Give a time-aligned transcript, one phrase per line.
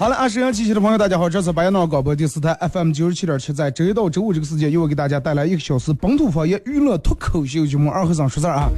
[0.00, 8.70] 好了，收音机器的朋友，大家好，这是白洋淖尔广播电视台 FM 九十七点七，在周一到周五这个时间，又会给大家带来一个小时本土方言娱乐脱口秀节目《二和尚说事》啊。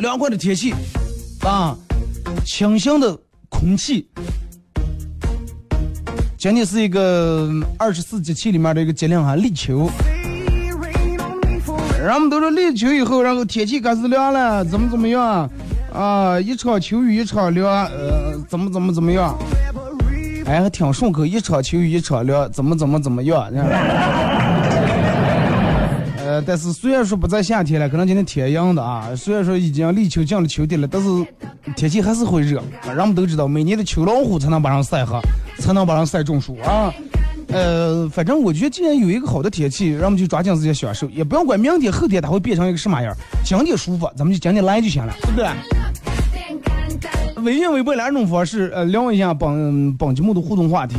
[0.00, 0.74] 凉快的天气
[1.46, 1.74] 啊，
[2.44, 4.06] 清新的空气。
[6.36, 9.88] 今天是一个二十四节气里面的一个节令哈，立秋。
[11.98, 15.50] 人们都说立秋以后，然后天气开始凉了，怎么怎么样？
[15.92, 19.36] 啊，一场秋雨一场凉，呃，怎么怎么怎么样？
[20.46, 23.48] 哎，还挺顺口，一场秋雨一场凉，怎么怎么怎么样？
[26.18, 31.08] 呃，但是虽然说不在夏天了，可能今天天阴的啊，虽然说已经立秋进了秋天了，但是
[31.74, 32.62] 天气还是会热。
[32.86, 35.18] 人们都知道，每年的秋老虎才能把人晒黑，
[35.58, 36.92] 才能把人晒中暑啊。
[37.48, 43.14] 呃，反正我觉得，既然有一个好的天气，让我们就抓紧时间享受，也不用管明天后天它会变成一个什么样，
[43.44, 45.48] 今天舒服，咱们就今天来就行了，对不对？
[47.42, 50.96] 微信、微博两种方式，呃，聊一下本本节目的互动话题。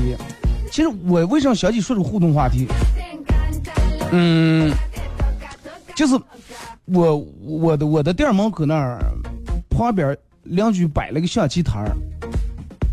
[0.71, 2.67] 其实我为什么想起说这互动话题？
[4.11, 4.71] 嗯，
[5.95, 6.17] 就是
[6.85, 8.99] 我我的我的店门口那儿
[9.69, 11.91] 旁边邻居摆了个象棋摊儿。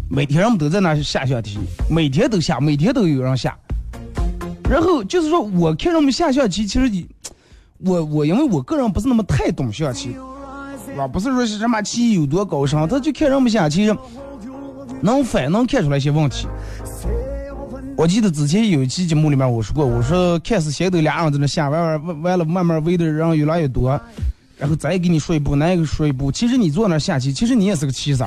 [0.09, 1.59] 每天人们都在那下象棋，
[1.91, 3.57] 每天都下，每天都有人下。
[4.71, 7.07] 然后就是说，我看人们下象棋，其实你，
[7.79, 10.17] 我我因为我个人不是那么太懂象棋，
[10.97, 11.07] 啊？
[11.09, 13.93] 不是说是什么棋有多高深，他就看人们下棋，
[15.01, 16.47] 能反能看出来一些问题。
[17.97, 24.01] 我记得之前有一期节目里面我说过，我说看是先都俩人在那下，完完完了慢慢围的人越来越多，
[24.57, 26.31] 然后再给你说一步，那个说一步。
[26.31, 28.25] 其实你坐那下棋，其实你也是个棋子。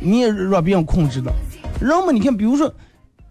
[0.00, 1.32] 你也让别人控制的，
[1.80, 2.72] 人们你看，比如说，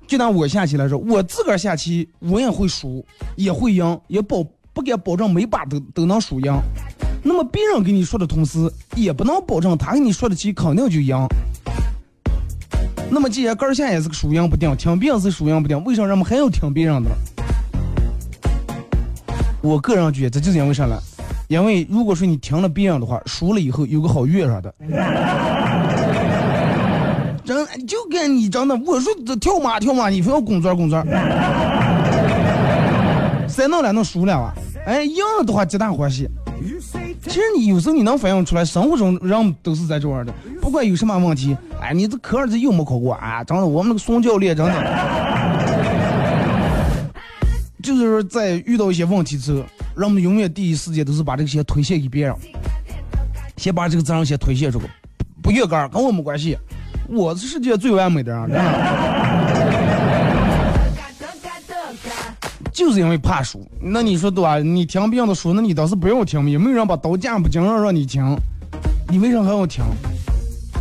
[0.05, 3.05] 就拿我下棋来说，我自个儿下棋，我也会输，
[3.35, 4.43] 也会赢，也保
[4.73, 6.53] 不敢保证每把都都能输赢。
[7.23, 11.15] 那么别人给你说的同时，也不能保证他给你说的棋肯定就赢。
[13.09, 17.09] 那么既然杆下也是个输赢不定，听别人是输赢不定，为啥人们还要听别人的？
[19.61, 20.97] 我个人觉得就是因为啥呢？
[21.47, 24.73] 因为如果说你听了别人的话，输了以后有个好月上的。
[27.85, 31.03] 就跟你真的，我说这跳马跳马，你非要工作工作。
[33.47, 34.53] 谁弄了弄输了啊？
[34.85, 36.27] 哎，赢了的话皆大欢喜。
[37.23, 43.43] 其实你有时候你能反映出来，生活中人都是在这样的，不管有什么问题，哎，你这科儿子又没考过啊？
[43.43, 44.73] 真的，我们那个宋教练真的，
[47.83, 49.63] 就是说在遇到一些问题之后，
[49.95, 52.35] 人们永远第一时间都是把这个先推卸给别人，
[53.57, 54.85] 先把这个责任先推卸出去，
[55.41, 56.57] 不越杆跟我没关系，
[57.07, 58.63] 我是世界最完美的人，真的。
[62.73, 64.59] 就是因为怕输，那你说对吧？
[64.59, 68.37] 你听别人的书，那你倒是不要听，也没有人把刀架不经让让你听，
[69.09, 69.83] 你为啥还要听？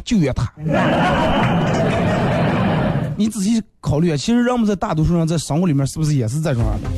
[0.05, 0.52] 就怨他。
[3.17, 6.90] 你仔细考虑啊，其实人们在大多数人在生活里面是不是也是这种样的？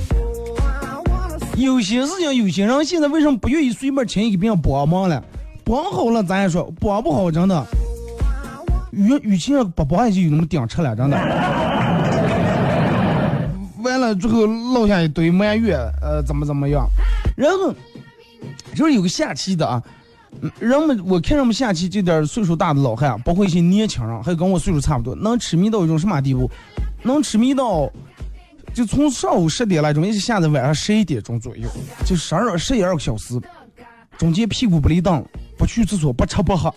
[1.56, 5.22] 有些事情，有些人现在为什么不愿意随便轻易给别人帮忙了？
[5.64, 7.64] 帮好了咱也说，帮不好真的，
[8.90, 11.16] 与与其不帮也就有那么顶吃了，真的。
[13.82, 16.86] 完了之后落下一堆埋怨，呃，怎么怎么样？
[17.36, 17.72] 然后
[18.74, 19.82] 就是有个下棋的啊，
[20.58, 26.50] 人们我看人们下棋这点岁数大的老汉，包括一些年轻人，还跟我岁数差不多，能痴迷到一种什么地步？
[27.02, 27.88] 能痴迷到
[28.74, 31.68] 就从上午十点来钟一直下到晚上十一点钟左右，
[32.04, 33.40] 就十二十一二个小时，
[34.18, 35.24] 中间屁股不离凳，
[35.56, 36.74] 不去厕所，不吃不喝。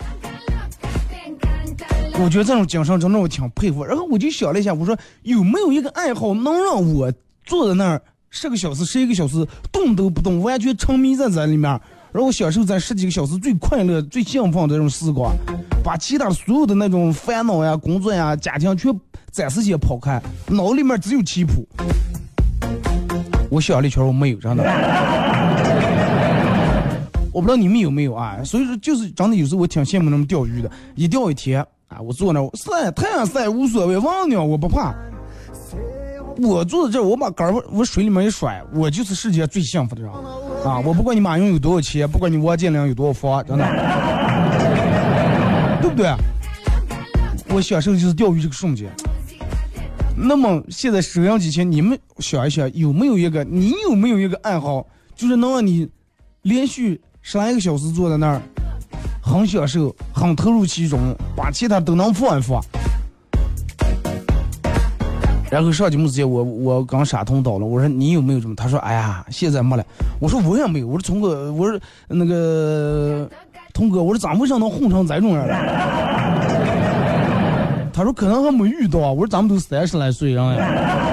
[2.24, 3.84] 我觉得这种精神真的我挺佩服。
[3.84, 7.12] 然后我就想了一下，我说有没有一个爱好能让我
[7.44, 11.70] 坐在那儿十个小时、十一个小时动都不动，完全沉迷在这里面，
[12.12, 15.36] 然后享受在十几个小时最快乐、最兴奋的这种时光，
[15.84, 18.94] 把其他所有的那种烦恼呀、工作呀、家庭全
[19.32, 21.68] 暂时先抛开，脑里面只有棋谱。
[23.50, 24.64] 我想了一圈，我没有，真的。
[27.34, 28.44] 我不知道你们有没有啊？
[28.44, 31.66] 所以说，就是真的有时候我挺羡慕那种钓鱼的，一钓一天。
[31.92, 32.00] 啊！
[32.02, 34.96] 我坐那晒太阳晒无所谓，忘鸟我不怕。
[36.38, 40.12] 我坐在这，我把杆儿往水里面一甩，我就是世界最幸福的人
[40.64, 40.80] 啊！
[40.80, 43.66] 我不管你马云有多少钱，不管你王健林有多少房，真的，
[45.82, 46.10] 对不对？
[47.54, 48.90] 我享受的就是钓鱼这个瞬间。
[50.16, 54.86] 那么现在收音机前，你们想一想，有没有一个你有没有一个爱好，
[55.16, 55.88] 就是能让你
[56.44, 58.42] 连续十来个小时坐在那儿？
[59.32, 61.00] 很享受，很投入其中，
[61.38, 62.62] 把其他都能放一放。
[65.50, 68.56] 然后上节目之前，我我刚傻通到了，我说你有没有这么？
[68.56, 69.86] 他说哎呀，现在没了。
[70.20, 70.88] 我说我也没有。
[70.88, 71.80] 我说聪哥，我说
[72.10, 73.30] 那个
[73.74, 75.54] 通哥，我说咱为啥能混成这种样的？
[77.94, 79.00] 他说可能还没遇到。
[79.00, 81.11] 我说咱们都三十来岁人了。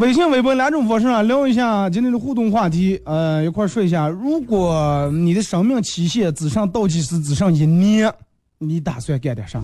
[0.00, 2.98] 微信、微博两种方式啊，聊一下今天的互动话题。
[3.04, 8.10] 呃，一块儿说一下，如果你的生命期限只剩倒计时只剩一年，
[8.56, 9.62] 你打算干点啥？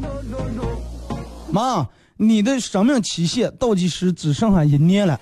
[1.50, 1.88] 妈，
[2.18, 5.18] 你的生命期限倒计时只剩下一年了，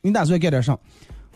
[0.00, 0.74] 你打算干点啥？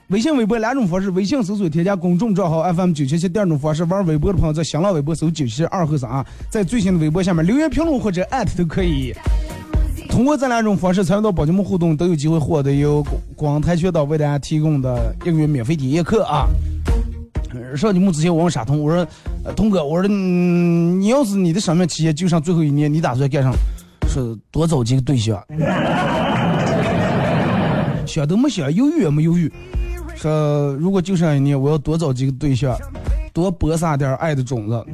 [0.07, 3.29] 微信、微博两种方式，微信搜索添加公众账号 FM 九七七。
[3.29, 9.13] 第二种方式，玩微博的朋友在新浪微博搜九七二和三，在最新的微博下面留言评论或者艾特都可以。
[10.19, 13.07] 通过这两种方式参与到宝节目互动，都有机会获得由
[13.37, 16.49] 广台全岛为大家提供的一个月免费体验课啊！
[17.77, 19.07] 上节目之前我问傻通，我说
[19.55, 23.53] ：“通哥，我说你要是你的生命期限就剩最后一年，你打算干啥？
[24.09, 25.41] 说多找几个对象，
[28.05, 29.49] 想都没想，犹豫也没犹豫。
[30.17, 32.77] 说如果就剩一年，我要多找几个对象，
[33.33, 34.85] 多播撒点爱的种子，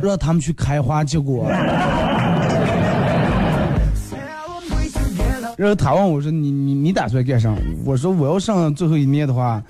[0.00, 1.50] 让他们去开花结果。”
[5.58, 7.52] 然后他问我说：“你你你打算干啥？”
[7.84, 9.60] 我说：“我要上最后一年的话，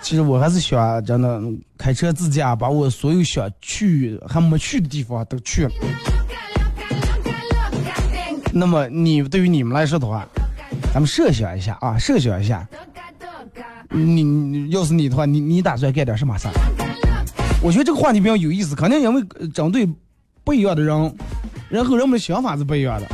[0.00, 1.42] 其实我还是想真的
[1.76, 5.68] 开车自驾，把我所有想去还没去的地方都去。”
[8.50, 10.26] 那么你对于你们来说的话，
[10.94, 12.66] 咱们设想一下啊，设想一下，
[13.90, 16.54] 你要是你的话，你你打算干点什么事儿
[17.62, 19.86] 我觉得这个话题比较有意思，肯定因为针对
[20.44, 21.14] 不一样的人，
[21.68, 23.06] 然后人们的想法是不一样的。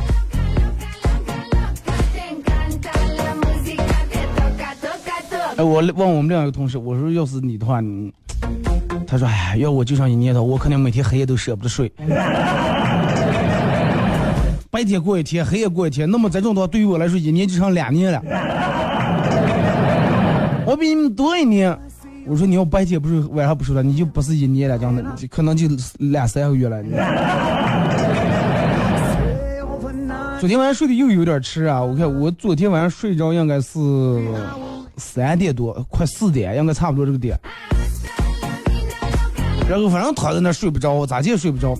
[5.57, 8.11] 哎我问我们另一个同事，我说要是你的话，你，
[9.05, 11.91] 他说，哎，要我就上一年头，我肯定每天黑夜都舍不得睡。
[14.71, 16.09] 白天过一天，黑夜过一天。
[16.09, 18.21] 那么这种的话，对于我来说，一年就成两年了。
[20.65, 21.77] 我比你们多一年。
[22.25, 25.67] 我说你要白天不睡，晚上不睡了，你就不是一年了，这样的，可能就
[25.97, 26.81] 两三个月了。
[30.39, 31.83] 昨天晚上睡得又有点迟啊！
[31.83, 33.77] 我看我昨天晚上睡着应该是
[35.01, 37.37] 三点多，快四点，应该差不多这个点。
[39.67, 41.75] 然后反正躺在那睡不着，咋也睡不着。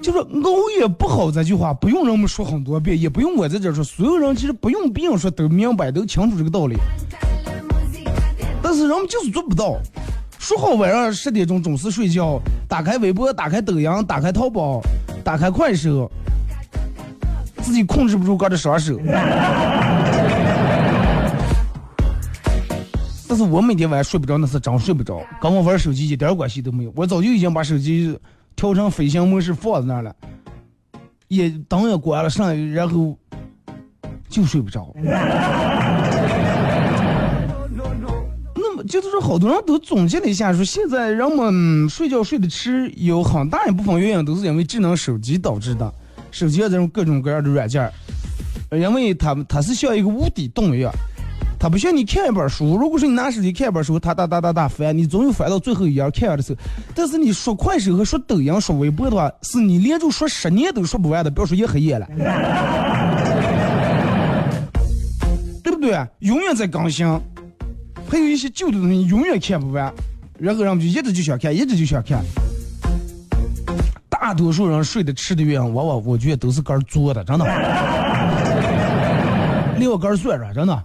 [0.00, 6.76] 就是熬夜不好这句话，不用人们说很多遍，也不用我在这说，所有人其实不用别人说都明白，都清楚这个道理。
[8.62, 9.78] 但是人们就是做不到。
[10.38, 14.82] 说好晚上十点钟准时睡觉，打开微博，打开抖音，打开淘宝，
[15.22, 16.10] 打开快手，
[17.62, 18.98] 自己控制不住个的双手。
[23.32, 26.92] 但是我每天晚上睡不着，那是真睡不着，跟我玩手机一点关系都没有。
[26.94, 28.14] 我早就已经把手机
[28.54, 30.14] 调成飞行模式放在那儿了，
[31.28, 33.16] 也灯也关了上，然后
[34.28, 34.94] 就睡不着。
[38.54, 45.90] 那么就是说，好多人都总结了一下，说现在人们睡觉睡得迟，有很大一部分原因都是因为智能手机导致的。
[46.30, 47.90] 手机这种各种各样的软件儿，
[48.78, 50.92] 因为它它是像一个无底洞一样。
[51.62, 56.58] 它不像你看一本书，如果说你拿手机看一本书，它哒哒哒哒翻，你总有翻到最后一页看的时候。
[56.92, 62.08] 但是你说快手和说抖音、说微博的话，是你连着说十年都说不完的，不要说一黑夜了，
[65.62, 66.04] 对不对？
[66.18, 67.06] 永远在更新，
[68.08, 69.94] 还有一些旧的东西永远看不完，
[70.40, 72.24] 然后人们就一直就想看，一直就想看。
[74.10, 77.44] 大多数人睡得迟的原因，我我我觉得都是肝做的，真的，
[79.78, 80.82] 六根算着，真的。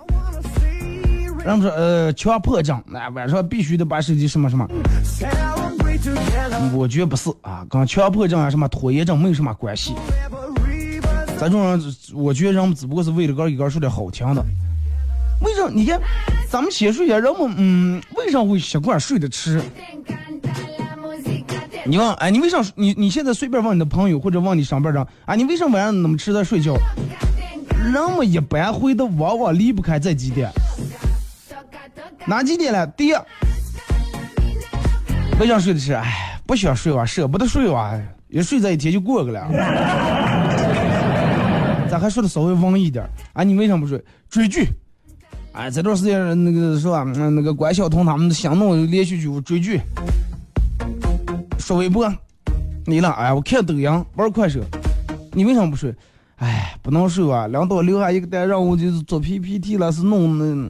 [1.47, 4.67] 人们说，呃，强迫症，那晚上必须得把手机什么什么。
[6.73, 9.93] 我觉得不是啊，跟强迫症啊什么拖延症没有什么关系。
[11.39, 11.81] 咱这种人，
[12.13, 14.43] 我觉得人们只不过是为了个一个说点好听的。
[15.39, 15.71] 为什么？
[15.73, 15.97] 你看，
[16.49, 19.61] 咱们先说一下，人们嗯，为啥会习惯睡得迟？
[21.85, 22.61] 你问，哎，你为啥？
[22.75, 26.75] 你你现在随便问你的朋友或者问你上班的，啊，你为什么晚上那么迟才睡觉？
[27.81, 30.51] 人们一般会的往往离不开这几点。
[32.25, 32.85] 哪几点了？
[32.87, 33.13] 第一，
[35.37, 37.97] 不想睡的是，哎，不想睡哇，舍不得睡哇，
[38.29, 39.47] 一睡这一天就过去了。
[41.89, 44.03] 咱还说的稍微文艺点啊，你为什么不睡？
[44.29, 44.67] 追剧。
[45.53, 47.03] 哎，这段时间那个是吧？
[47.05, 49.79] 嗯，那个关晓彤他们想弄连续剧追剧。
[51.57, 52.13] 刷微博，
[52.85, 53.09] 你了？
[53.11, 54.59] 哎，我看抖音，玩快手。
[55.31, 55.95] 你为什么不睡？
[56.37, 60.69] 哎，不能睡哇，领导留下一个单让我就是做 PPT 了，是弄那。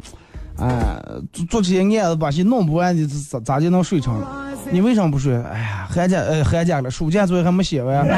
[0.57, 0.99] 哎，
[1.31, 4.23] 做做这些案子把些弄不完，你咋咋就能睡成？
[4.71, 5.35] 你为什么不睡？
[5.43, 8.05] 哎呀，寒假呃寒假了，暑假作业还没写完。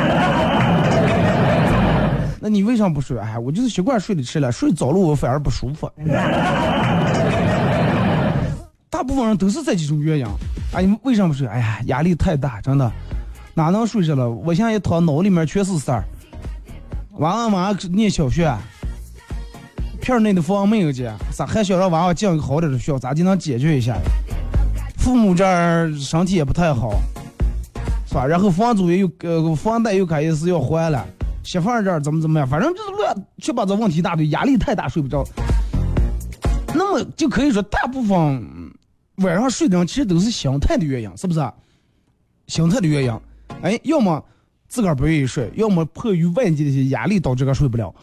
[2.41, 3.19] 那你为什么不睡？
[3.19, 5.91] 哎，我就是习惯睡得迟了，睡早了我反而不舒服。
[8.89, 10.25] 大部分人都是这几种原因。
[10.73, 11.45] 哎，你为什么不睡？
[11.47, 12.89] 哎呀，压力太大，真的，
[13.53, 14.29] 哪能睡着了？
[14.29, 16.05] 我现在一躺，脑里面全是事儿。
[17.17, 18.49] 晚上晚上念小学。
[20.01, 22.99] 片内的房没有姐，咋还想让娃娃进个好点的学校？
[22.99, 23.97] 咋就能解决一下？
[24.97, 26.91] 父母这儿身体也不太好，
[28.07, 28.25] 是吧？
[28.25, 31.05] 然后房租又呃房贷又开始是要还了，
[31.43, 32.47] 媳妇儿这儿怎么怎么样？
[32.47, 35.23] 反正就是乱七八糟问题一大堆，压力太大睡不着。
[36.73, 38.71] 那么就可以说，大部分
[39.17, 41.39] 晚上睡的人其实都是心态的原因，是不是？
[42.47, 43.19] 心态的原因，
[43.61, 44.23] 哎，要么
[44.67, 47.93] 自个儿不愿意睡，要么迫于外界的一些压力导致个睡不了。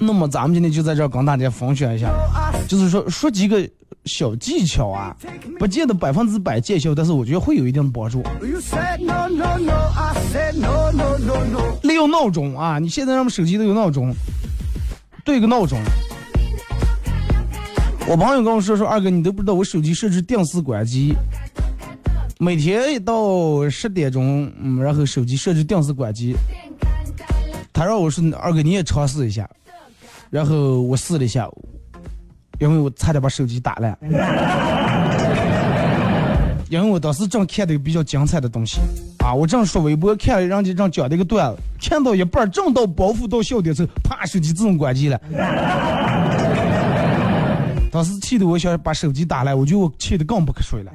[0.00, 2.12] 那么咱们今天就在这儿跟大家分享一下，
[2.68, 3.68] 就是说说几个
[4.04, 5.16] 小技巧啊，
[5.58, 8.22] 不见得百分之百见效，但是我觉得会有一定的帮助。
[11.82, 14.14] 利用闹钟啊，你现在咱们手机都有闹钟，
[15.24, 15.78] 对个闹钟。
[18.06, 21.14] 我朋友跟我说说，二哥你都不知道我手机设置定时关机，
[22.38, 26.34] 每天一到十点钟，嗯，然后手机设置定时关机。
[27.72, 29.48] 他让我说二哥你也尝试一下。
[30.30, 31.48] 然后我试了一下，
[32.58, 33.96] 因为我差点把手机打烂，
[36.68, 38.78] 因为我当时正看的比较精彩的东西
[39.24, 45.18] 啊，我正刷微博看人家正讲的一个段子，看到一半正到包袱到笑点时候，啪，手机自动关机了。
[47.90, 50.92] 当时气得我想把手机打烂，我觉得我气得更不可睡了。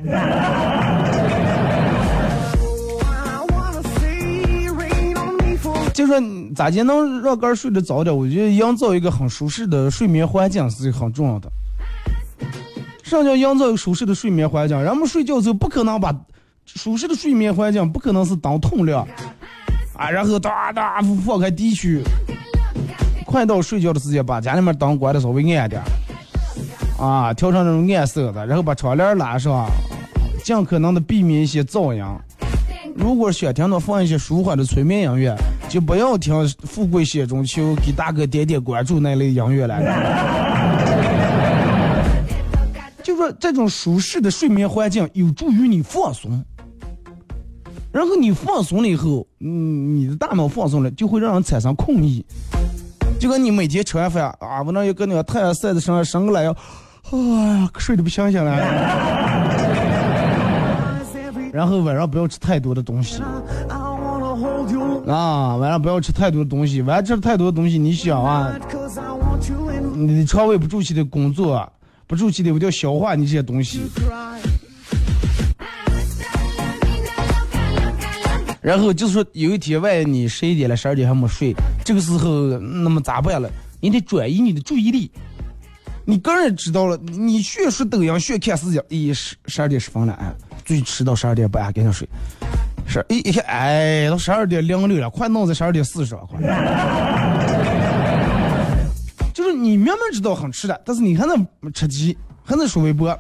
[5.94, 6.16] 就说
[6.56, 8.18] 咋就能让个儿睡得早点儿？
[8.18, 11.52] 我觉得营造一个很舒适的睡眠环境是很重要的。
[13.04, 14.82] 什么叫营造一个舒适的睡眠环境？
[14.82, 16.14] 人们睡觉时候不可能把
[16.66, 19.08] 舒适的睡眠环境不可能是当通亮，
[19.96, 22.02] 啊，然后哒哒放开地区，
[23.26, 29.68] 快到睡觉的时间，把家里面灯关的稍微暗点儿，啊，调成那种暗色的，然后把窗帘拉上，
[30.44, 32.04] 尽可能的避免一些噪音。
[32.96, 35.36] 如果想听到放一些舒缓的催眠音乐，
[35.74, 36.32] 就不要听
[36.68, 39.82] 《富贵险中求》，给大哥点点关注那类音乐了。
[43.02, 46.46] 就说这种舒适的睡眠环境有助于你放松，
[47.92, 52.24] 然后你放松了以后，嗯，你的大脑放松了，就会让人产生困意。
[53.20, 56.56] 就跟你每天吃完饭啊，我那又跟那个太阳晒在身上，伸个懒腰，
[57.10, 58.56] 啊，睡得不香香了。
[61.52, 63.22] 然后晚上不要吃太多的东西，
[65.08, 66.82] 啊，晚上不要吃太多东西。
[66.82, 68.54] 晚上吃太多东西，你想啊，
[69.94, 71.72] 你的肠胃不住气的工作，
[72.08, 73.82] 不住气的我就要消化你这些东西。
[78.62, 83.50] 然后就是说，有一天万一你十一点了、十二点还没睡，这个时候那么咋办了？
[83.82, 85.12] 你得转移你的注意力。
[86.06, 90.34] 你个人知道了，你学说抖音，学看时间，咦，十十二点十分了，哎。
[90.66, 92.08] 最迟到十二点半赶紧睡，
[92.86, 96.40] 是，一一看，哎，都十二点零六了，快弄在十二点四十了，快。
[99.34, 103.18] 就是你明明知道很迟的，但是你还能吃鸡，还能刷微博，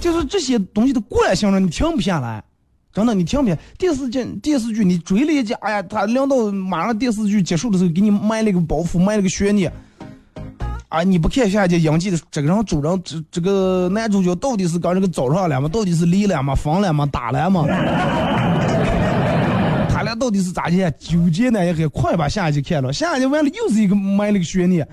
[0.00, 2.44] 就是这些东西的惯性了，你停不下来，
[2.92, 3.56] 真的，你停不下。
[3.78, 9.72] 电视剧电视剧你追了一集，哎呀，他领导马上电视剧结束的时候给你埋了个包袱，埋了个悬念。
[10.88, 11.02] 啊！
[11.02, 15.68] 你不看下一集演技的这个人主人，这这个男主角到底是跟这个早上了吗？
[15.68, 16.54] 到底是离了吗？
[16.54, 17.04] 分了吗？
[17.06, 17.66] 打了吗？
[19.90, 20.90] 他俩到底是咋的？
[20.92, 24.86] 纠结呢也很快把下一集看了，下一集完了又是一个埋了个悬念，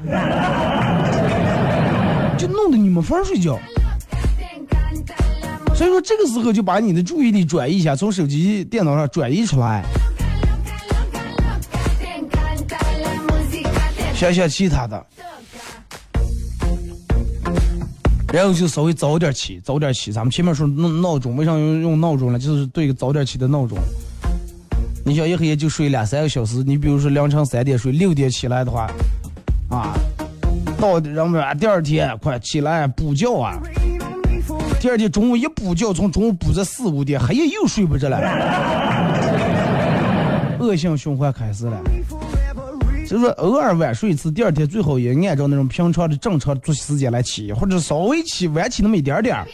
[2.37, 3.57] 就弄得你没法睡觉。
[5.75, 9.81] 所以说这个时候就把你的注意力转移一下，从手机、电脑上转移出来，
[14.13, 15.05] 想想其他的。
[18.35, 20.11] 然后就稍微早点起，早点起。
[20.11, 22.37] 咱们前面说闹闹钟，为啥用用闹钟呢？
[22.37, 23.77] 就是对个早点起的闹钟。
[25.05, 28.91] 你想一黑夜就睡两三个小时，你比如说凌晨三点睡，六点起来的话，
[29.69, 29.95] 啊，
[30.77, 33.57] 到人们第二天快起来补觉啊。
[34.81, 38.19] 第二天中午一补觉，从中午补到四五点，黑夜又睡不着了，
[40.59, 41.81] 恶性循环开始了。
[43.15, 49.47] 就是，偶尔晚睡一次，第二天最好也按照那种平常的正常作息时间来起，或者稍微起晚起那么一点点儿。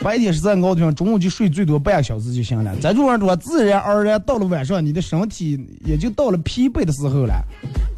[0.00, 2.76] 白天是在熬的，中午就睡最多半个小时就行了。
[2.76, 7.42] 再这样的话，自然而然到了晚上，你的身体也就到了疲惫的时候了，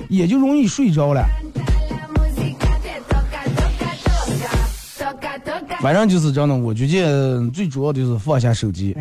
[0.08, 1.22] 也就容易睡着了。
[5.82, 8.96] 晚上就是这样的，我觉得最主要的就是放下手机。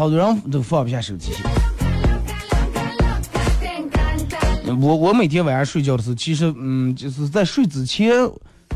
[0.00, 1.30] 好多人都放不下手机。
[4.80, 8.10] 我我每天晚上睡觉的时候，其实嗯，就是在睡之前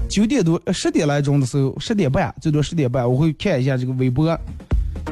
[0.07, 4.29] 九点多、十点来钟的时候，十点半最多十点半，我会看一下这个微博。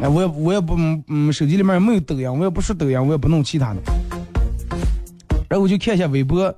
[0.03, 0.77] 哎，我也我也不
[1.09, 3.81] 嗯，手机里面没有抖音，我也不刷抖音，我也不弄其他的。
[5.49, 6.55] 然后我就看一下微博，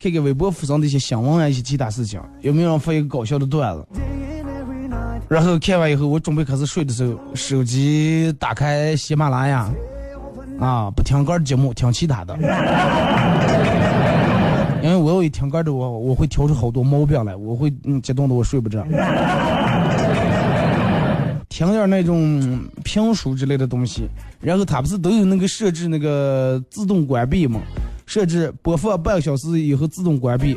[0.00, 3.86] 看看微博附上的一些新闻啊，一些其他事情，有没有人发一个搞笑的段子。
[5.28, 9.68] 然后看完以后，我准备开始睡的时候，手机打开喜马拉雅，
[10.60, 12.36] 啊，不听歌节目，听其他的，
[14.82, 18.86] 因为我要一听歌的，我我会挑出好多毛病来，我会嗯激动的我睡不着。
[21.48, 24.08] 听点那种评书之类的东西，
[24.40, 27.60] 然后它不是都有那个设置那个自动关闭吗？
[28.06, 30.56] 设置播放半个小时以后自动关闭。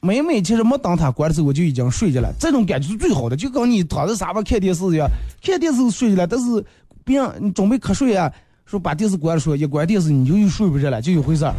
[0.00, 2.32] 每每其实没等他关的时候，我就已经睡着了。
[2.38, 5.08] 这种感觉是最好的，就跟你躺在沙发看电视一样，
[5.42, 6.26] 看电视睡着了。
[6.26, 6.64] 但是
[7.04, 8.32] 别人你准备瞌睡啊，
[8.64, 11.54] 说把电视关了，说一关电视你就又睡不着了，就一回事儿。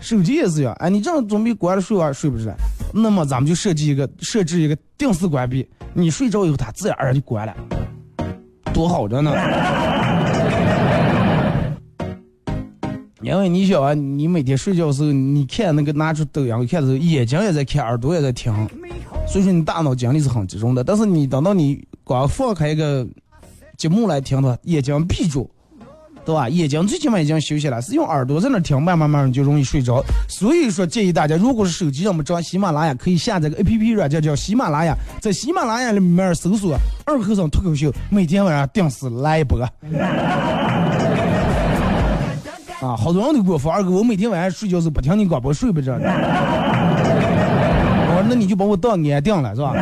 [0.00, 2.54] 手机也是呀，哎，你这样准备关了睡完睡不着，
[2.92, 7.54] 那么咱们就设计一个设置一个定时关闭，你睡着以后它自然而然就关了，
[8.72, 9.32] 多好着呢。
[13.20, 18.52] 因为你想啊，你每天睡觉的时候，你看那个拿出抖音看的时候，眼睛也在看，耳朵也在听，
[19.26, 20.84] 所以说你大脑精力是很集中的。
[20.84, 23.06] 但是你等到你光放开一个
[23.76, 25.50] 节目来听的话，眼睛闭住，
[26.24, 26.48] 对吧？
[26.48, 30.00] 眼睛最起码已经休息了，是用耳朵在那听，慢慢慢慢就容易睡着。
[30.28, 39.58] 所以说建议大家，如果是手机上没装喜马拉雅，可以下载个 A P P 软件叫喜马拉雅，在喜马拉雅里面搜索“二和尚脱口秀”，每天晚上定时来一播。
[42.80, 45.94] 啊，好多人都给我发二哥，我每天晚上睡觉时不听你广播睡不着。
[45.94, 45.98] 我
[48.12, 49.74] 说那你就把我当安定了是吧？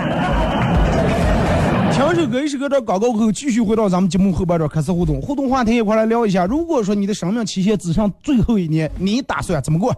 [1.92, 5.20] 听首歌，一首歌这广告后，继续回到咱们节目后半段开始互动。
[5.20, 9.94] 互动话题一块来聊一下，如果说你的生命期限只剩最后一年，你打算怎么过？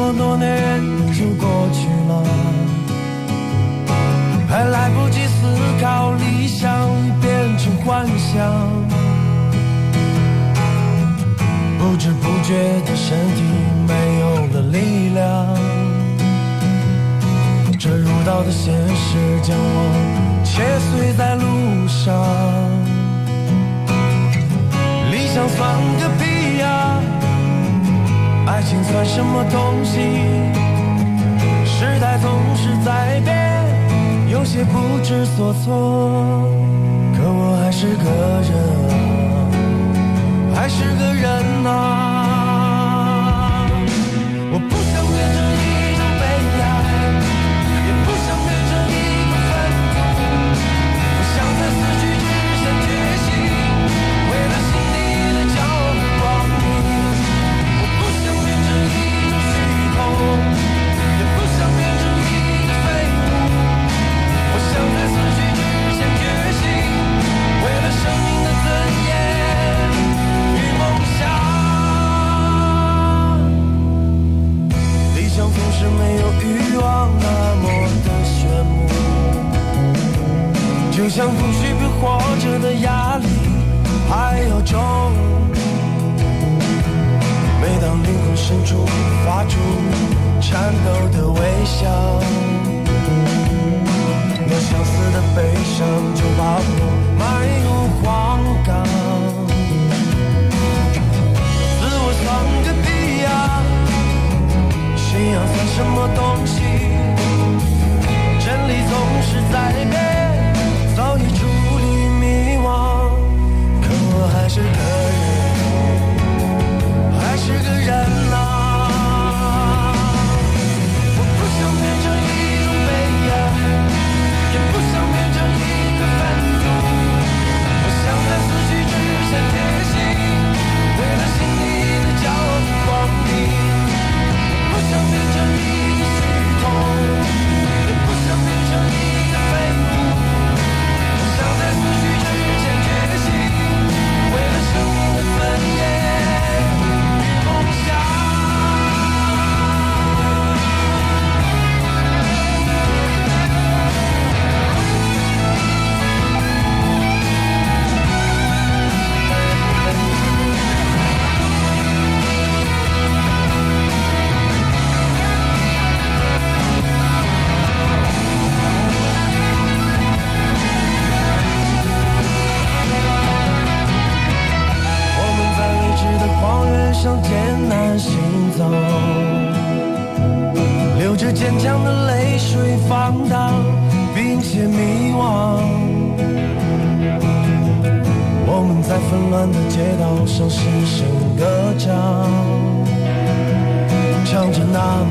[0.00, 0.59] 么多年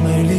[0.04, 0.39] 美丽。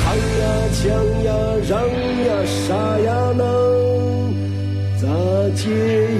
[0.11, 0.43] 抢呀，
[0.73, 1.31] 抢呀，
[1.69, 3.39] 让呀，杀呀，能
[4.99, 5.07] 咋
[5.55, 5.63] 接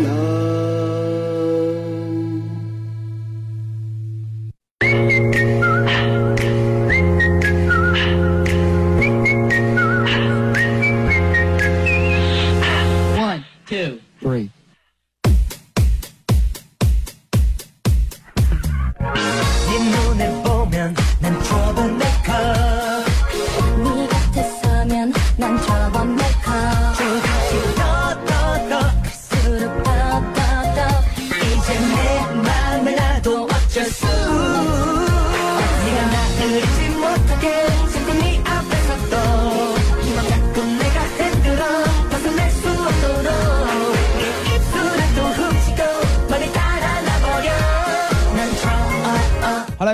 [0.04, 0.71] 呀？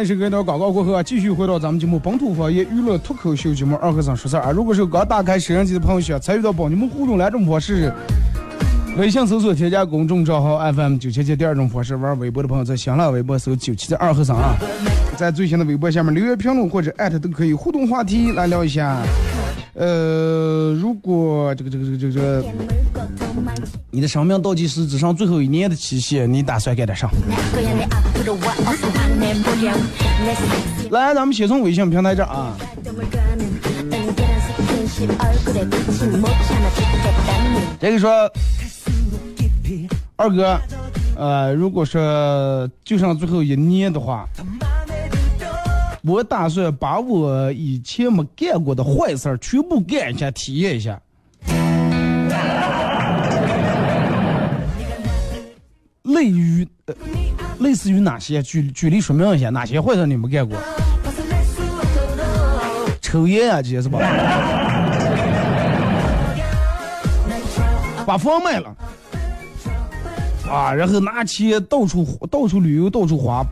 [0.08, 4.52] 是隔一段广告过后啊，继续回到咱们节目本土方言娱乐脱口秀节目二和尚说事儿啊。
[4.52, 7.92] 如果是刚打开摄像机的朋友，想参与到帮你们互动两种方式：
[8.98, 14.56] 微信搜索添加公众账号 FM 九七七；第二种方式，玩微博的朋友在新浪微博搜九七七二和尚啊，
[15.18, 18.98] 在最新的微博下面留言评论或者艾特都可以互动话题来聊一下。
[19.78, 22.44] 呃，如果这个这个这个这个，
[23.92, 27.08] 你的生命倒计时只剩最后一年的期限，你打算干点啥？
[30.90, 32.58] 来，咱们先从微信平台这啊。
[37.80, 38.32] 这个说，
[40.16, 40.60] 二哥，
[41.16, 44.28] 呃，如果说就剩最后一年的话。
[46.04, 51.00] 我打算把我以前没干过的坏事儿全部干一下，体验一下。
[56.04, 56.96] 类似于，呃
[57.60, 58.42] 类似于哪些？
[58.42, 60.58] 举举例说明一下，哪些坏事你没干过？
[63.02, 64.00] 抽烟啊，这些是吧？
[68.06, 68.74] 把房卖了，
[70.50, 73.46] 啊，然后拿钱到处到处旅游，到处花。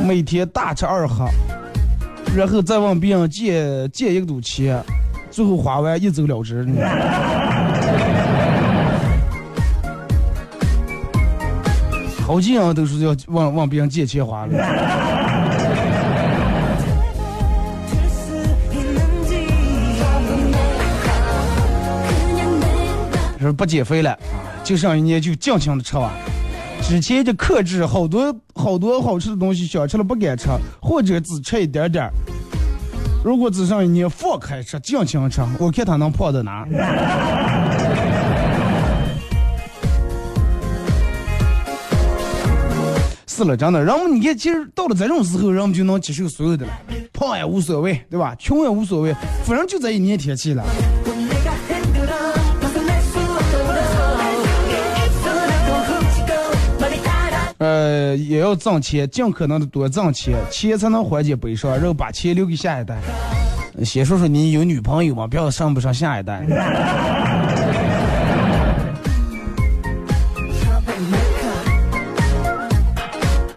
[0.00, 1.26] 每天大吃二喝，
[2.36, 4.82] 然后再问别人借借一堵钱，
[5.30, 6.66] 最后花完一走了之。
[12.24, 14.52] 好几样都是要问问别人借钱花的。
[23.40, 24.18] 说不减肥了，
[24.64, 26.10] 就剩一年就尽情的吃吧。
[26.82, 30.48] 之前就克制好多好多好吃的东西，想吃了不敢吃，
[30.80, 32.10] 或者只吃一点点
[33.22, 36.66] 如果只剩一年，放开吃，尽情吃，我看他能胖到哪。
[43.26, 46.72] 是了，真的，人们你看，其实到了这种时候，人们就能接受所有的了，
[47.12, 48.34] 胖也无所谓，对吧？
[48.38, 49.14] 穷也无所谓，
[49.44, 50.64] 反正就这一年天气了。
[57.58, 62.98] 呃，也要挣钱，尽可能的多挣钱，钱才能缓解悲伤，然后把钱留给下一代。
[63.84, 65.26] 先说说你有女朋友吗？
[65.26, 66.44] 不要上不上下一代。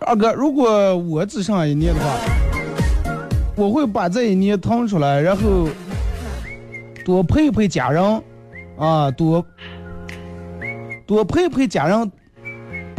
[0.01, 2.09] 二哥，如果我只剩一年的话，
[3.55, 5.67] 我会把这一年腾出来，然后
[7.05, 8.23] 多陪陪家人，
[8.77, 9.45] 啊，多
[11.05, 12.11] 多陪陪家人。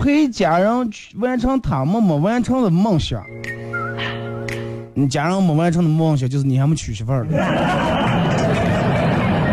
[0.00, 3.22] 陪家人去完成他们没完成的梦想。
[4.94, 7.24] 你家人没完成的梦想就是你还没娶媳妇儿，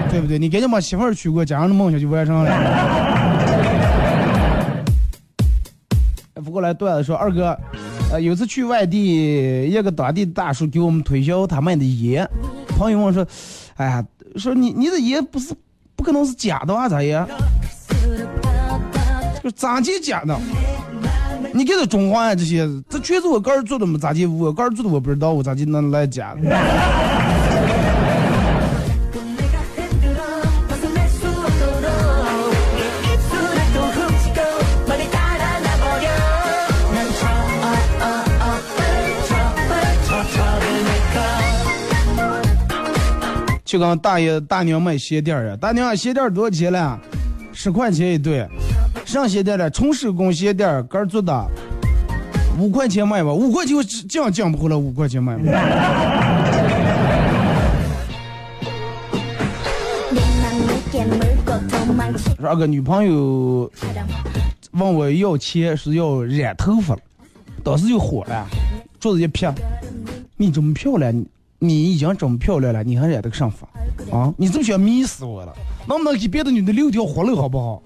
[0.10, 0.39] 对不对？
[0.39, 2.49] 你赶紧把媳妇儿娶过，家人的梦想就完成了。
[6.43, 7.57] 不过来段子说，二哥，
[8.12, 12.25] 呃，有次去外地，一个当地大叔给我们推销他卖的烟。
[12.69, 13.27] 朋友问说，
[13.75, 14.03] 哎呀，
[14.38, 15.53] 说你你的烟不是
[15.95, 16.88] 不可能是假的啊？
[16.88, 17.01] 咋
[19.51, 20.38] 咋地假的？
[21.53, 23.97] 你给他中华这些，这全是我个人做的嘛？
[23.97, 24.25] 咋地？
[24.25, 26.41] 我个人做的我不知道，我咋地能来假的？
[43.65, 46.97] 就跟大爷大娘买鞋垫儿啊，大娘鞋垫儿多少钱了？
[47.51, 48.47] 十块钱一对。
[49.08, 51.50] 上鞋垫了，纯手工鞋垫儿，做的，
[52.60, 55.43] 五块钱卖吧，五块钱我降降不回来，五块钱卖吧。
[62.38, 63.72] 说二个女朋友
[64.72, 67.02] 问我要钱是要染头发了，
[67.63, 68.46] 当时就火了，
[69.00, 69.50] 桌子一撇，
[70.36, 71.26] 你这么漂亮，你
[71.60, 73.65] 你已经这么漂亮了，你还染这个上发
[74.12, 74.34] 啊？
[74.36, 75.54] 你这么想迷死我了？
[75.88, 77.82] 能不能给别的女的留条活路好不好？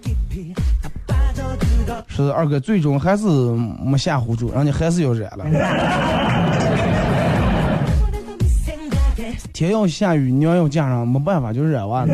[2.07, 5.45] 是二哥，最终还是没吓唬住，人家还是要染了。
[9.53, 12.13] 天要下雨，娘要嫁人，没办法就染完了。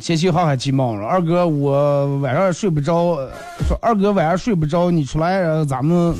[0.00, 3.16] 天气好还鸡毛了，二哥我晚上睡不着，
[3.68, 6.12] 说二哥晚上睡不着，你出来咱们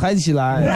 [0.00, 0.62] 嗨起来。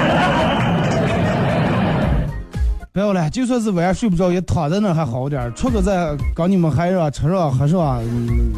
[2.93, 8.01] 不要了，就算是晚上睡不着，也躺在那还好点出个在跟你们嗨上、吃上、喝上，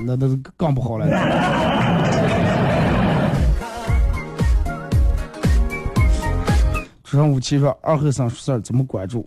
[0.05, 1.07] 那那更不好了。
[7.03, 9.27] 初上五七说二后生事儿怎么关注？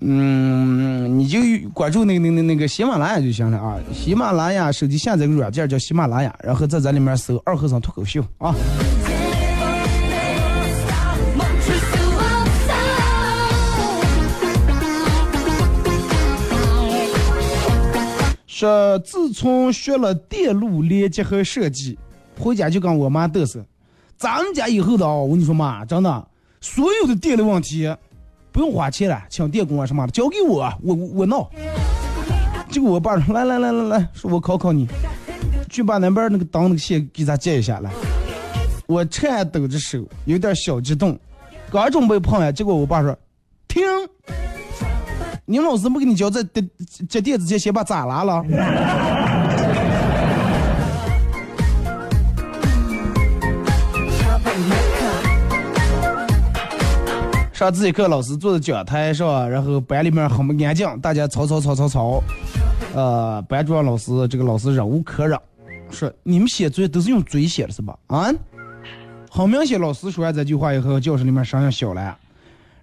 [0.00, 1.38] 嗯，你就
[1.74, 3.76] 关注那个那个那个喜马拉雅就行了啊！
[3.92, 8.54] 喜马拉雅手机下载个软件叫喜马拉雅，然后在咱里面搜“二和尚脱口秀”啊。
[18.62, 21.98] 说自从学了电路连接和设计，
[22.38, 23.60] 回家就跟我妈嘚瑟，
[24.16, 26.28] 咱们家以后的啊，我跟你说妈，真的，
[26.60, 27.92] 所有的电路问题。
[28.52, 31.50] 不用花钱了，请电工啊什么的，交给我，我我闹。
[32.70, 34.86] 结果我爸说来来来来来，说我考考你，
[35.68, 37.90] 去把那边那个灯那个线给咱接一下来。
[38.86, 41.18] 我颤抖着手，有点小激动，
[41.68, 43.18] 刚准备碰呀，结果我爸说
[43.66, 43.82] 停，
[45.44, 46.62] 你们老师没给你教，这这
[47.08, 48.44] 这电子前先把咋拉了。
[57.52, 62.22] 上自习课，老师坐在讲台上，然后班里面很不安静，大家吵吵吵吵吵。
[62.94, 65.38] 呃，班主任老师，这个老师忍无可忍，
[65.90, 68.32] 说：“你们写作业都是用嘴写的是吧？”啊，
[69.30, 72.16] 很明显，老师说完这句话以后，教室里面声音小了。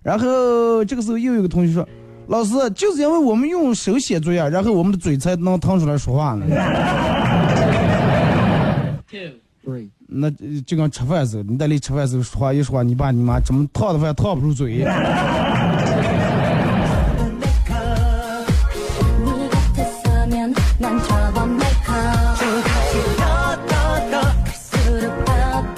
[0.01, 1.85] 然后这个时候又有个同学说
[2.29, 6.45] ：“老师，就是因为我们用手写作业，然后我们的嘴才能腾出来说话呢。”
[10.11, 10.29] 那
[10.65, 14.85] 就跟吃饭似的，你在里吃饭时候说话一说话，你爸你妈怎么烫的饭烫不出嘴？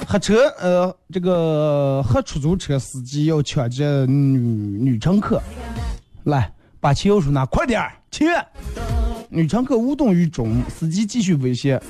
[0.06, 5.42] 黑车，呃，这个黑出租车司机要抢劫女女乘客，
[6.24, 8.26] 来把汽油手拿，快点儿，钱！
[9.28, 11.80] 女乘客无动于衷，司机继续威胁。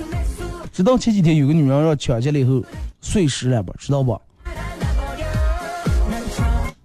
[0.73, 2.63] 直到前几天有个女人让抢劫了以后
[3.01, 3.75] 碎尸了吧？
[3.79, 4.21] 知道不？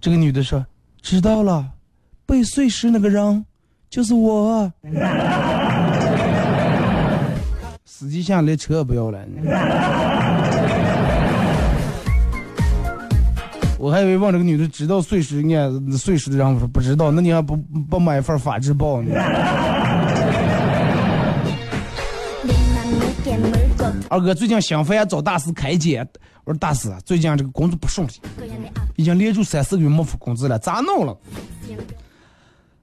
[0.00, 0.64] 这个女的说
[1.02, 1.66] ：“知道了，
[2.26, 3.44] 被碎尸那个人
[3.90, 4.72] 就是我。
[7.84, 9.18] ”司机下来车不要了。
[13.78, 19.14] 我还以为问这个女的知道碎尸呢，碎尸的人我说不知道，那你还不不买一份法制报呢？
[24.10, 26.04] 二哥最近心烦，找大师开解。
[26.44, 28.12] 我说大师，最近这个工作不顺利，
[28.96, 31.16] 已经连续三四个月没付工资了，咋弄了？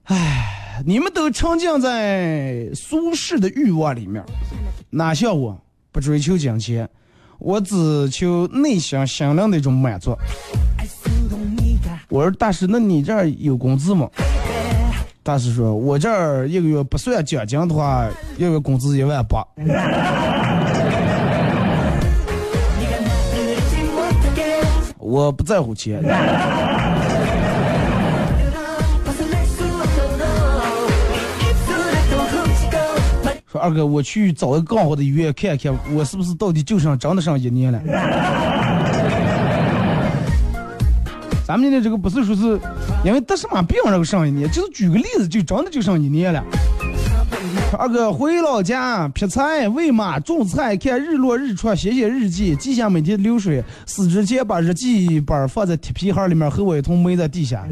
[0.03, 4.23] 唉，你们都沉浸在俗世的欲望里面，
[4.91, 5.59] 哪像我
[5.91, 6.87] 不追求金钱，
[7.39, 10.15] 我只求内心心灵的一种满足。
[12.09, 14.09] 我说大师，那你这儿有工资吗？
[15.23, 18.07] 大师说，我这儿一个月不算奖金的话，
[18.37, 19.43] 一个月工资一万八。
[24.99, 26.03] 我不在乎钱。
[33.59, 37.79] 二哥，我去找个更好的医院看看，我是不是到底就剩真的剩一年了？
[41.47, 42.59] 咱们今天这个不是说是
[43.03, 46.43] 因为得什么病这个剩一年，就是举个例子，就真的就剩一年了。
[47.77, 53.63] 二哥回老家劈柴、喂马、种菜、看日落日出、写写日记、记下每天的流水。
[53.85, 57.63] 死之前把日记本放在铁皮盒里面，和我一同埋在地下。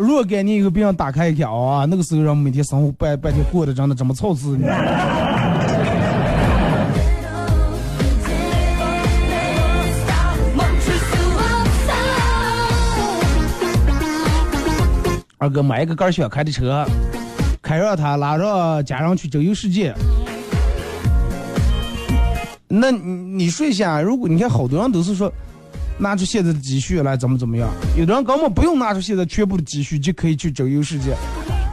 [0.00, 4.66] 若干年以后别人打开一看啊，那个时候人每天生活半半天过得真的这么操持呢。
[15.36, 16.82] 二哥买一个杆儿开的车，
[17.60, 19.94] 开着它拉着家人去周游世界。
[22.68, 23.12] 那你
[23.44, 25.30] 你说一下，如果你看好多人都是说
[26.00, 31.14] 拿出现在的积蓄来怎么怎么样，有的人根本不用拿出现在全部的积蓄就可以去周游世界，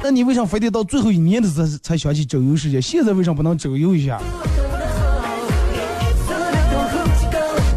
[0.04, 2.82] 那你为什么非得到最后一年的时候才想起周游世界？
[2.82, 4.20] 现在为什么不能周游一下？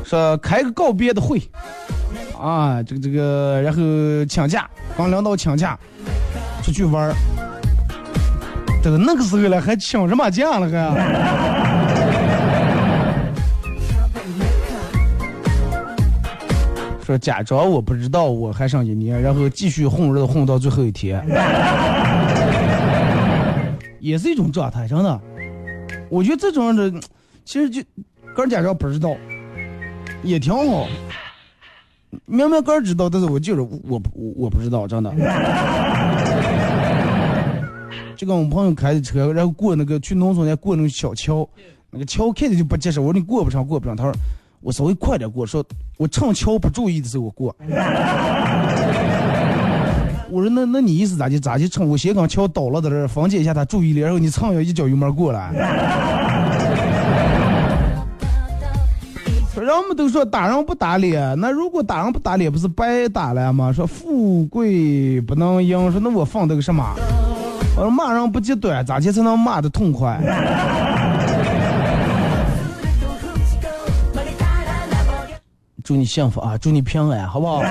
[0.05, 1.41] 说开个告别的会，
[2.37, 3.81] 啊，这个这个，然后
[4.29, 5.79] 请假，跟领导请假，
[6.65, 7.15] 出去玩儿，
[8.83, 11.80] 都那个时候了，还请什么假了还？
[17.11, 21.21] 说假装我不知道，我还剩一年，然后继续混日子混到最后一天，
[23.99, 25.21] 也是一种状态，真的。
[26.09, 27.03] 我觉得这种人，
[27.45, 27.83] 其实就
[28.37, 29.11] 个人假装不知道，
[30.23, 30.87] 也挺好。
[32.27, 34.01] 明明个人知道，但是我就是我我
[34.37, 35.13] 我不知道，真的。
[38.15, 41.49] 就跟我们朋友开的车，然后过那个去农村，家过那个小桥，
[41.91, 43.01] 那个桥看着就不结实。
[43.01, 43.97] 我说你过不上，过不上。
[43.97, 44.13] 他说
[44.63, 45.65] 我稍微快点过，说
[45.97, 47.57] 我趁桥不注意的时候我过。
[50.31, 51.41] 我说那那你意思咋的？
[51.41, 51.67] 咋的？
[51.67, 55.51] 趁我斜杠桥倒了在这分解一下他注意力，然后你蹭一脚油门过来。
[59.53, 63.73] 说人们都说打人不打脸，那如果打人不打脸，不是白打了吗？
[63.73, 66.85] 说富贵不能赢，说那我放的个什么？
[67.77, 70.21] 我说骂人不极端，咋的才能骂的痛快？
[75.91, 76.57] 祝你幸福啊！
[76.57, 77.65] 祝你平安，好不好？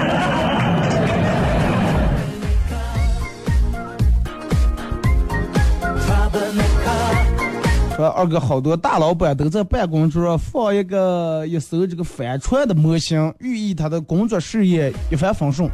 [7.96, 15.70] 说二哥，好多大老板都在办公桌放一个一艘这个帆船的模型，寓意他的工作事业一帆风顺。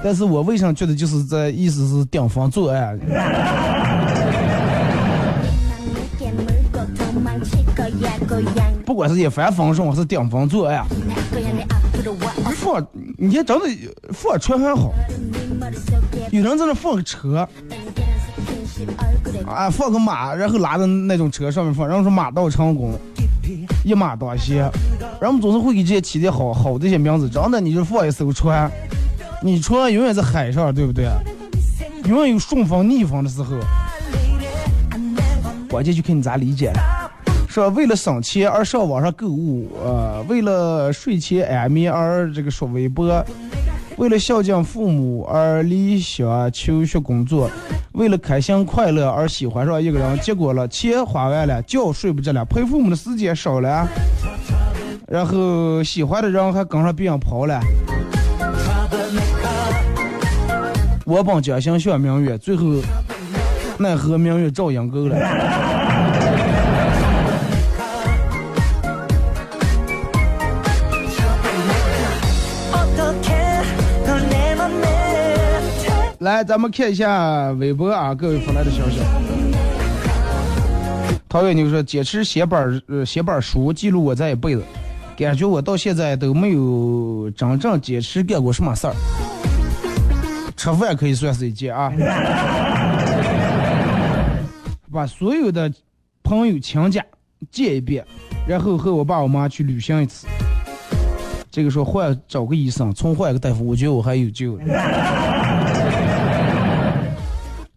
[0.00, 2.96] 但是我为什么觉得就是这意思是顶风作案？
[8.86, 10.84] 不管是一帆风顺还是顶风作案，
[12.54, 12.86] 放
[13.18, 13.66] 你看真的
[14.12, 14.92] 放船还好，
[16.30, 17.48] 有人在那放个车，
[19.46, 22.98] 啊放个马，然后拉到那种车上面放，然后说马到成功，
[23.84, 24.70] 一马当先，
[25.20, 27.28] 人们总是会给这些起的好好的一些名字。
[27.28, 28.70] 真的，你就放一艘船，
[29.42, 31.08] 你船永远在海上，对不对？
[32.06, 33.56] 永远有顺风逆风的时候，
[35.68, 36.99] 关键就看你咋理解了。
[37.50, 43.26] 说为了省钱而上网上购物，呃，为了睡前安眠而这个刷微博，
[43.96, 47.50] 为了孝敬父母而理想求学工作，
[47.90, 53.84] 为了开心快乐而喜欢上一个人，结果了钱花完了，觉睡不着了，陪父母的时间少了，
[55.08, 57.60] 然后喜欢的人还跟上别人跑了。
[61.04, 62.76] 我本将心向明月，最后
[63.76, 65.79] 奈何明月照阴沟了。
[76.30, 79.00] 来，咱们看一下微博啊，各位发来的消息。
[81.28, 84.62] 陶远牛说：“坚持写本呃写本儿书，记录我这一辈子，
[85.16, 88.94] 感觉我到现在都没有真正坚持干过什么事儿。
[90.56, 91.92] 吃饭可以算是一件啊，
[94.92, 95.72] 把所有的
[96.22, 97.04] 朋友亲家
[97.50, 98.04] 见一遍，
[98.46, 100.28] 然后和我爸我妈去旅行一次。
[101.50, 104.56] 这个说换找个医生，重换个大夫，我觉得我还有救。”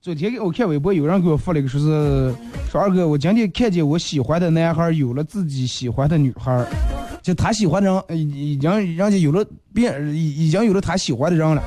[0.03, 2.35] 昨天给我看微博，有人给我发了一个，说是
[2.69, 6.67] 说二哥，我今天看见我喜欢的男孩有了自己喜欢的女孩，
[7.21, 11.63] 就他喜欢的人已经人家有了别已已经有了他喜欢的人了，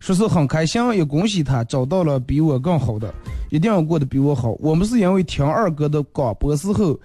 [0.00, 3.14] 说是很开心，也恭喜他找到了比我更好的，
[3.48, 4.50] 一定要过得比我好。
[4.58, 6.98] 我们是因为听二哥的广播时候，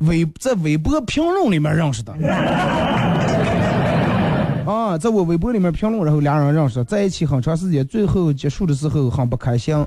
[0.00, 2.12] 微在微博评论里面认识的。
[4.66, 9.86] 啊，在我微博里面评论，然后俩人认识，在一起很长时间，最后结束的时候很不开心，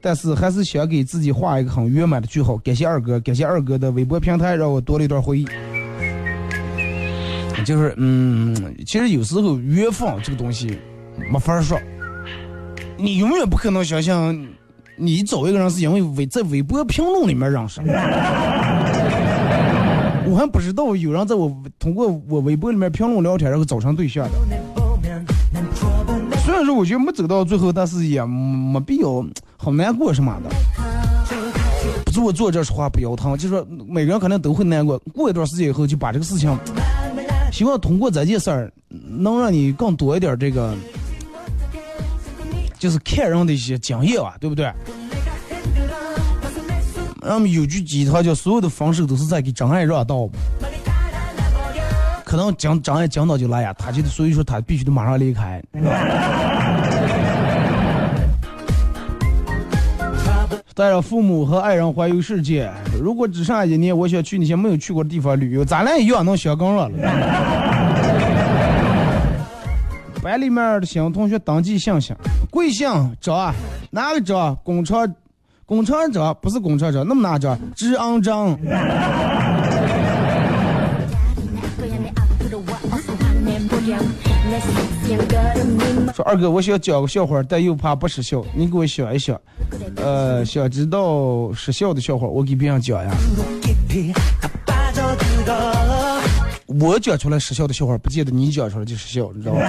[0.00, 2.56] 但是还是想给自己画一个很圆满的句号。
[2.58, 5.46] 感谢二哥，感谢二哥的微博平台，让我多了一段回忆。
[7.64, 10.76] 就是，嗯，其实有时候缘分这个东西
[11.30, 11.78] 没法说，
[12.96, 14.36] 你永远不可能想象
[14.96, 17.80] 你找一个人是因为微在微博评论里面认识。
[20.32, 24.32] 我还不知道有人在我通过我微博里面评论聊天，然后找成对象的。
[26.42, 29.22] 虽然说我觉得没走到最后，但是也没必要
[29.58, 30.48] 好难过什么的。
[32.06, 34.98] 不是我坐这说话不腰疼，就说每个人可能都会难过。
[35.12, 36.58] 过一段时间以后，就把这个事情，
[37.52, 40.74] 希望通过这件事儿，能让你更多一点这个，
[42.78, 44.72] 就是看人的一些经验啊，对不对？
[47.24, 50.28] 那么有句鸡汤叫所有的分手都是在给真爱让道。
[52.24, 55.62] 可能讲真爱讲到就来呀，他就所以说他必须得马上离开。
[60.74, 62.72] 带着父母和爱人环游世界。
[62.98, 65.62] 如果只剩下一年，我想去那些没有去过的地方旅游。
[65.62, 66.98] 咱俩一样能想更热了。
[70.22, 72.14] 班里面的新同学登记信息，
[72.50, 72.88] 贵姓
[73.20, 73.52] 张？
[73.90, 74.56] 哪个张？
[74.64, 75.06] 工厂
[75.64, 76.36] 工厂张？
[76.40, 77.58] 不是工厂张，那么哪张？
[77.74, 78.58] 治安张。
[86.14, 89.40] 说二哥，我想讲个笑话，但又怕不失笑，你给我想一想。
[89.96, 93.10] 呃，想知道失笑的笑话，我给别人讲呀。
[96.80, 99.60] 我讲出来失笑的笑话，不见得你讲出来就失笑，你知道吧？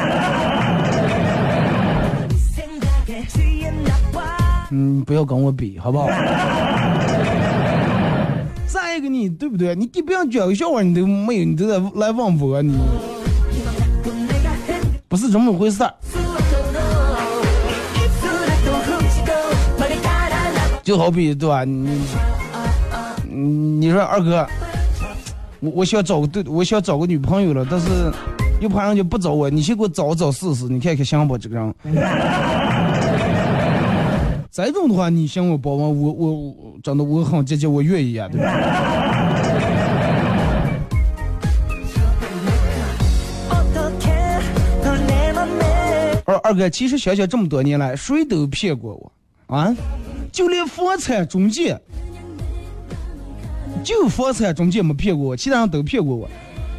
[4.76, 6.08] 嗯，不要跟我比，好不好？
[8.66, 9.76] 再一个，你对不对？
[9.76, 12.76] 你给别人讲个笑话，你都没有，你都在来问我，你
[15.08, 15.94] 不是这么回事儿。
[20.82, 21.64] 就好比对吧？
[21.64, 22.02] 你，
[23.32, 24.48] 你说二哥，
[25.60, 28.12] 我我想找个对，我想找个女朋友了，但是
[28.60, 31.38] 又怕人家不找我，你先给我找找试试，你看看行不？
[31.38, 31.72] 这个人，
[34.56, 38.48] 这种的话，你向我帮忙，我我真的我很积极，我愿意啊，对吧？
[46.26, 49.12] 二二哥，其实想想这么多年来，谁都骗过我
[49.56, 49.76] 啊。
[50.32, 51.76] 就连房产中介，
[53.84, 56.30] 就房产中介没骗过我，其他人都骗过我。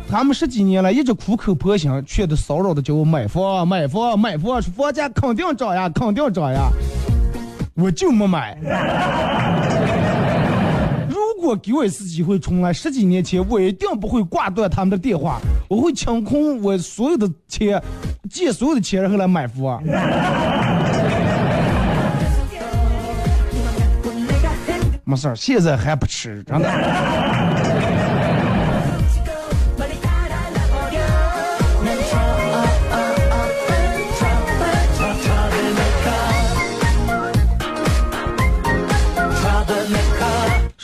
[0.08, 6.70] 他们十几年来一直苦口婆心，却都骚扰的叫我买房、买房、买房，说房价肯定涨呀，肯定涨呀。
[7.74, 8.56] 我就没买。
[11.08, 17.82] 如果给我一次机会重来，十几年前我一定不会挂断他们的电话，我会清空我所有的钱，
[18.30, 19.82] 借所有的钱然后来买房。
[25.04, 26.70] 没事儿，现在还不迟，真的。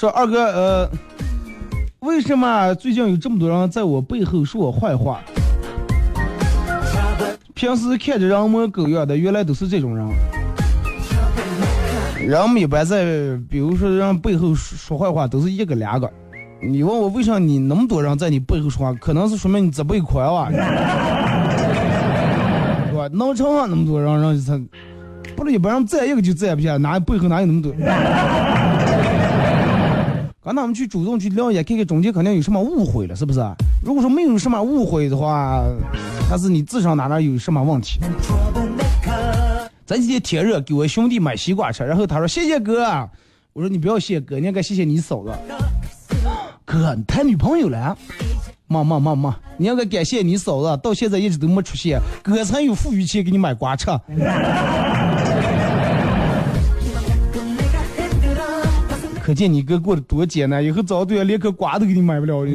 [0.01, 0.91] 说二哥，呃，
[1.99, 5.21] 为什么最近有这么多人在我背后说我坏话？
[7.53, 10.09] 平时看着人模狗样的，原来都是这种人。
[12.27, 13.05] 人们一般在，
[13.51, 16.11] 比如说人背后说坏话，都是一个两个。
[16.63, 20.49] 你问我为啥你那么多人在你背后说话，可能是说明你这辈宽啊，
[22.89, 23.07] 是吧？
[23.13, 24.59] 能成啊那么多人，人他
[25.37, 27.71] 不是一般人站一个就站不下，哪背后哪有那么多？
[30.43, 33.41] 刚才我们去主动去了解，看看中间肯定有什么误会了，是不是？
[33.85, 35.63] 如果说没有什么误会的话，
[36.31, 38.01] 还是你智商哪哪有什么问题？
[39.85, 42.87] 这几天天热，给我兄弟买西瓜吃，然后他说谢谢哥，
[43.53, 45.31] 我说你不要谢哥，你应该谢谢你嫂子。
[46.65, 47.95] 哥，你谈女朋友了？
[48.67, 53.91] 妈妈妈妈，你应该感谢你嫂子，到现在一直都没出现，哥才有富裕钱给你买瓜吃。
[59.31, 62.51] 可见你哥过得多艰难，以后早对象连颗瓜都给你买不了了。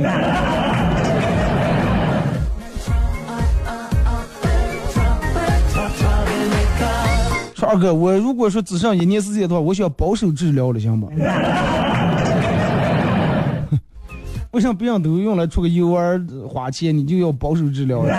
[7.61, 11.09] 二哥，我如果说只剩一年时间的话，我想保守治疗了，行不？
[14.51, 18.13] 为什么别人都用来出个游玩花钱，你就要保守治疗了？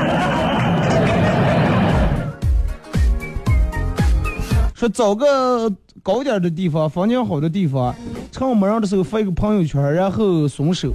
[4.74, 5.70] 说找个
[6.06, 7.92] 高点的地方，风景好的地方，
[8.30, 10.92] 趁我没人的时候发一个朋友圈，然后松手，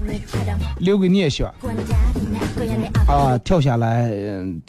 [0.80, 1.54] 留个念想。
[3.10, 4.10] 啊，跳下来，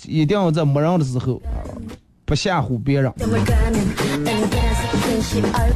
[0.04, 1.40] 一定要在没人的时候。
[2.24, 3.12] 不吓唬别人。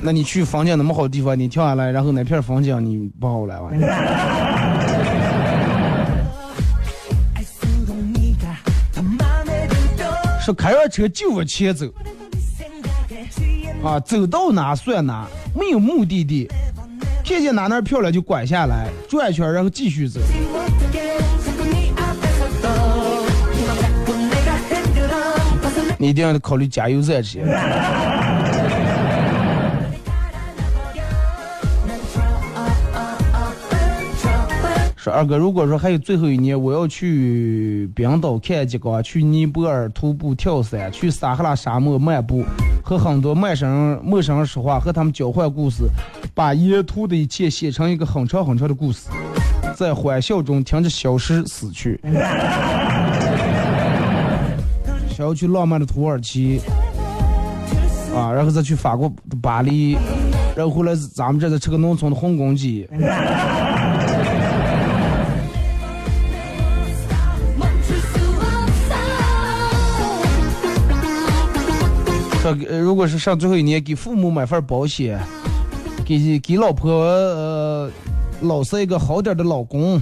[0.02, 3.78] 那你去房间那么好的地方，你跳下来，然后哪片风景你不好来玩。
[10.44, 11.86] 说开完车就往前走，
[13.84, 16.48] 啊，走到哪算哪，没有目的地，
[17.24, 20.20] 看见哪哪漂亮就拐下来，转一圈然后继续走。
[25.98, 27.44] 你一定要考虑加油站这些。
[35.10, 42.44] 二哥，如果说还有最后一年，我要去冰岛看极光，去尼泊尔徒步跳伞，去撒哈拉沙漠漫步，
[42.84, 45.84] 和很多陌生人陌生人说话，和他们交换故事，
[46.34, 49.08] 把沿途的一切写成一个很长很长的故事，
[49.76, 52.00] 在欢笑中听着消失死去。
[55.08, 56.60] 想要去浪漫的土耳其，
[58.14, 59.96] 啊，然后再去法国巴黎，
[60.54, 62.86] 然后回来咱们这再吃个农村的红公鸡。
[72.68, 75.18] 呃如果是上最后一年，给父母买份保险，
[76.04, 77.90] 给给老婆呃
[78.40, 80.00] 老是一个好点的老公，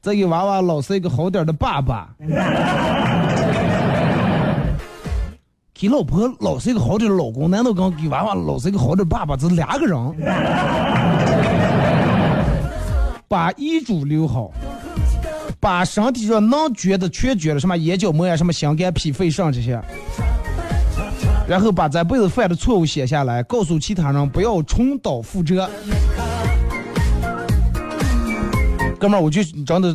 [0.00, 2.08] 再给娃娃老是一个好点的爸爸。
[5.74, 9.98] 给老婆老是一个好点的老公，难道跟给娃娃老是一个好点的爸爸这是两个人？
[13.26, 14.52] 把遗嘱留好，
[15.58, 19.80] 把身体上能捐的全捐了，什么眼角膜呀、什么心肝脾肺肾这些。
[21.52, 25.68] 然后把这辈子犯的错误写下来，告诉其他人不要重蹈覆辙。
[28.98, 29.94] 哥们儿，我就真的，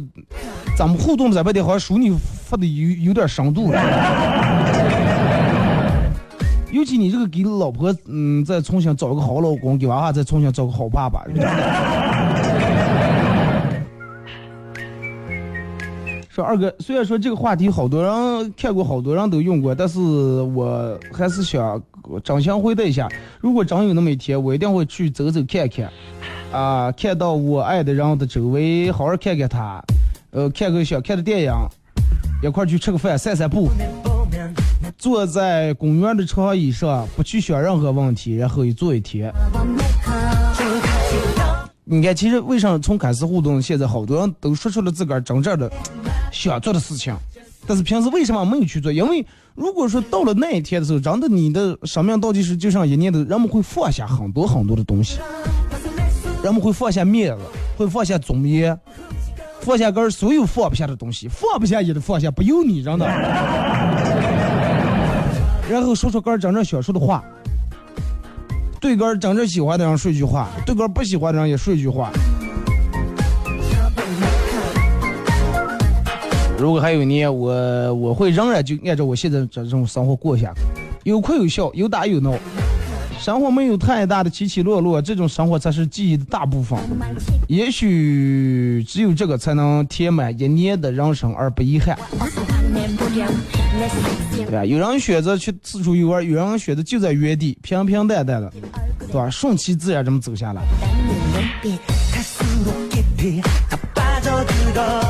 [0.77, 3.81] 咱们互动这边的好像属你发的有有点深度了。
[6.71, 11.25] 尤其你这个给老婆，嗯，再重新找个好老公，给娃娃再重新找个好爸爸。
[16.37, 21.81] 说二哥，虽然说这个话题好多人看过，好多人都用过，但是我还是想
[22.23, 23.09] 真心回答一下。
[23.41, 25.91] 如果真有那么一天，我一定会去走走看看，
[26.51, 29.83] 啊，看到我爱的人的周围，好好看看他，
[30.29, 31.51] 呃，看个想看的电影，
[32.43, 33.71] 一块去吃个饭，散散步，
[34.95, 39.33] 坐在公园的长椅上，不去想任何问题，然后一坐一天。
[41.89, 45.71] 你看，其实为啥从开始互动，现在好多人都说出了自个儿真正的
[46.31, 47.15] 想做的事情，
[47.65, 48.91] 但是平时为什么没有去做？
[48.91, 49.25] 因为
[49.55, 55.19] 如果说到了那一天的时候，真的你的生命倒计时就剩一年的，人们会放下很多很多的东西，
[56.43, 57.43] 人们会放下面子，
[57.77, 58.79] 会放下尊严，
[59.61, 63.05] 放下根儿所有放不下的东西，放不下也得放下，不由你，真的。
[65.69, 67.23] 然后说出根真正想说的话。
[68.79, 72.11] 对个真正喜欢的人说一句话，对个不喜欢的人也说一句话。
[76.59, 80.61] 如果还有一年，我我会仍然就按照我现在这种生活过下去，
[81.03, 82.33] 有哭有笑，有打有闹，
[83.19, 86.77] 生活没有太大的起起落落，这种生活才是记忆的大部分。
[87.47, 91.97] 也许只有这个才能填满一年的人生而不遗憾。
[94.35, 94.65] 对吧？
[94.65, 98.51] 有人选择去四处游玩，有人选择就在原地平平淡淡的，
[98.99, 99.29] 对吧？
[99.29, 100.61] 顺其自然这么走下来。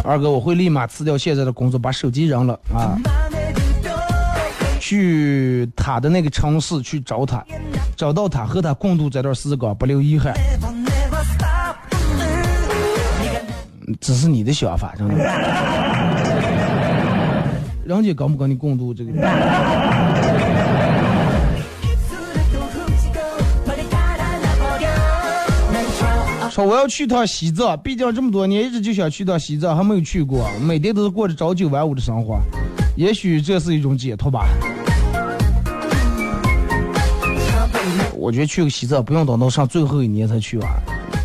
[0.04, 2.98] 二哥，我会立马辞掉现在的工作，把手机扔了啊！
[4.80, 7.44] 去他的那个城市去找他，
[7.96, 10.34] 找到他和他共度这段时光，不留遗憾。
[14.00, 15.16] 只是你的想法，真的。
[17.86, 19.12] 人家跟不跟你共度这个？
[26.58, 32.40] 说我要去趟西藏，毕竟这么多年一直就想去趟西藏，还没有去过，每天都是过着朝九晚五的生活，
[32.96, 34.48] 也许这是一种解脱吧。
[38.16, 40.68] 我觉得去个西藏不用等到上最后一年才去完，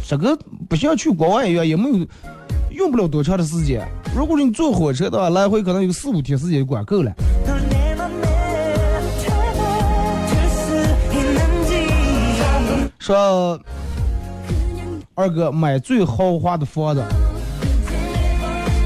[0.06, 0.36] 这个
[0.68, 2.06] 不像去国外一样，也没有
[2.70, 3.80] 用不了多长的时间。
[4.14, 7.10] 如果你坐火车的话，来回可能有四五天时间就管够了。
[12.98, 13.58] 说
[15.14, 17.02] 二哥买最豪华的房子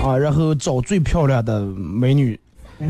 [0.02, 2.38] 啊，然后找最漂亮的美女。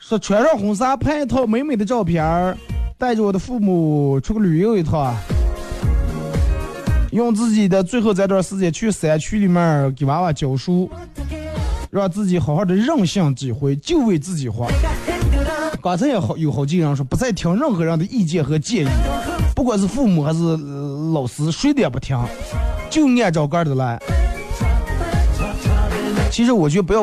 [0.00, 2.56] 说穿上婚纱拍一套美美的照片儿。
[2.98, 5.16] 带着我的父母出去旅游一趟，
[7.12, 10.90] 用自己的最后这段时间去山区里面给娃娃教书，
[11.90, 14.68] 让自己好好的任性几回，就为自己活。
[15.82, 18.88] 刚才也好有好几个人说，不再听任何人的意见和建议，
[19.54, 20.38] 不管是父母还是
[21.12, 22.18] 老师，谁的也不听，
[22.90, 23.98] 就按照个儿的来。
[26.30, 26.98] 其实我觉得不要。